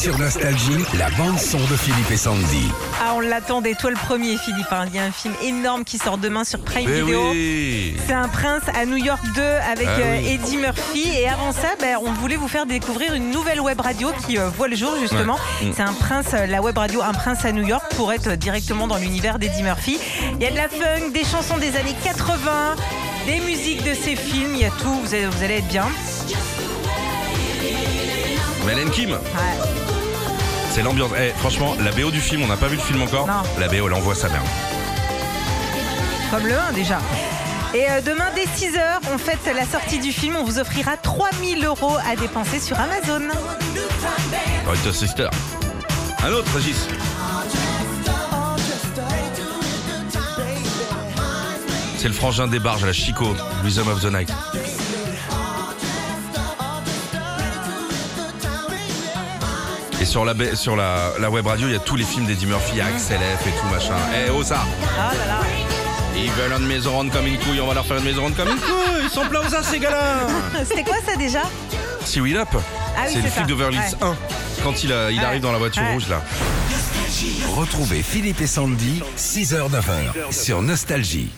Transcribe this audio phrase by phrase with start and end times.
[0.00, 2.68] Sur Nostalgie, la bande-son de Philippe et Sandy.
[3.02, 4.66] Ah, on l'attendait, toi le premier, Philippe.
[4.70, 4.84] hein.
[4.88, 7.30] Il y a un film énorme qui sort demain sur Prime Eh Video.
[7.30, 10.28] oui C'est un prince à New York 2 avec Ah euh, oui.
[10.28, 11.08] Eddie Murphy.
[11.18, 14.48] Et avant ça, ben, on voulait vous faire découvrir une nouvelle web radio qui euh,
[14.50, 15.34] voit le jour justement.
[15.62, 15.72] Ouais.
[15.74, 18.86] C'est un prince, euh, la web radio Un prince à New York pour être directement
[18.86, 19.98] dans l'univers d'Eddie Murphy.
[20.34, 22.76] Il y a de la funk, des chansons des années 80,
[23.26, 25.00] des musiques de ses films, il y a tout.
[25.02, 25.86] Vous allez, vous allez être bien.
[28.66, 29.18] Mélène Kim Ouais.
[30.72, 31.10] C'est l'ambiance.
[31.18, 33.26] Eh, franchement, la BO du film, on n'a pas vu le film encore.
[33.26, 33.42] Non.
[33.58, 34.42] La BO, elle envoie sa mère.
[36.30, 36.98] Comme le 1 déjà.
[37.74, 38.80] Et euh, demain dès 6h,
[39.12, 40.36] on fête la sortie du film.
[40.36, 43.28] On vous offrira 3000 euros à dépenser sur Amazon.
[44.66, 45.28] Right Sister.
[46.24, 46.86] Un autre, Régis.
[51.96, 54.32] C'est le frangin des barges, la Chico, Rhythm of the Night.
[60.00, 62.46] Et sur la, sur la, la web radio, il y a tous les films d'Eddie
[62.46, 63.96] Murphy, il y a Axel F et tout machin.
[64.14, 64.60] Eh, oh ça
[64.98, 65.40] Ah là là.
[66.16, 68.34] Ils veulent une maison ronde comme une couille, on va leur faire une maison ronde
[68.36, 69.02] comme une couille.
[69.04, 70.26] Ils sont pleins aux as, ces gars-là
[70.68, 71.42] C'était quoi ça déjà?
[72.04, 73.84] See We Up Ah oui, C'est c'est le flic d'Overly Ouais.
[74.00, 74.16] 1.
[74.62, 75.24] Quand il, a- il Ouais.
[75.24, 75.92] arrive dans la voiture Ouais.
[75.94, 76.22] rouge là.
[77.56, 81.30] Retrouvez Philippe et Sandy, 6h-9h, sur Nostalgie.